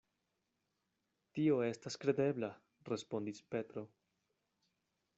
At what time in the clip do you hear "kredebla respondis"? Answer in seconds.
2.05-3.47